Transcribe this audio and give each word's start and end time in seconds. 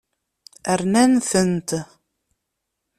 Rnan-tent. 0.79 1.69